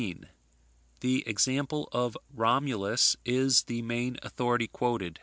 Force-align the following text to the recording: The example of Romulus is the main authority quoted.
The 1.01 1.23
example 1.27 1.87
of 1.91 2.17
Romulus 2.33 3.17
is 3.23 3.65
the 3.65 3.83
main 3.83 4.17
authority 4.23 4.65
quoted. 4.67 5.19